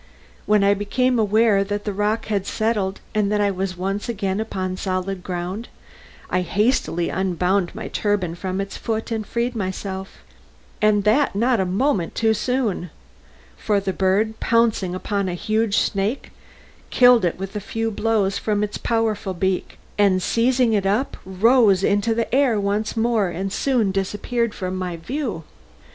When 0.47 0.63
I 0.63 0.73
became 0.73 1.19
aware 1.19 1.63
that 1.63 1.85
the 1.85 1.93
roc 1.93 2.25
had 2.25 2.47
settled 2.47 3.01
and 3.13 3.31
that 3.31 3.39
I 3.39 3.51
was 3.51 3.77
once 3.77 4.09
again 4.09 4.39
upon 4.39 4.75
solid 4.75 5.21
ground, 5.23 5.67
I 6.27 6.41
hastily 6.41 7.09
unbound 7.09 7.75
my 7.75 7.87
turban 7.87 8.33
from 8.33 8.59
its 8.59 8.77
foot 8.77 9.11
and 9.11 9.27
freed 9.27 9.55
myself, 9.55 10.17
and 10.81 11.03
that 11.03 11.35
not 11.35 11.59
a 11.59 11.67
moment 11.67 12.15
too 12.15 12.33
soon; 12.33 12.89
for 13.55 13.79
the 13.79 13.93
bird, 13.93 14.39
pouncing 14.39 14.95
upon 14.95 15.29
a 15.29 15.35
huge 15.35 15.77
snake, 15.77 16.31
killed 16.89 17.23
it 17.23 17.37
with 17.37 17.55
a 17.55 17.59
few 17.59 17.91
blows 17.91 18.39
from 18.39 18.63
its 18.63 18.79
powerful 18.79 19.35
beak, 19.35 19.77
and 19.99 20.23
seizing 20.23 20.73
it 20.73 20.87
up 20.87 21.15
rose 21.25 21.83
into 21.83 22.15
the 22.15 22.33
air 22.33 22.59
once 22.59 22.97
more 22.97 23.27
and 23.29 23.53
soon 23.53 23.91
disappeared 23.91 24.55
from 24.55 24.75
my 24.75 24.97
view. 24.97 25.43